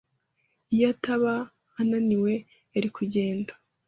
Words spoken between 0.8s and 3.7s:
ataba ananiwe, yari kugenda.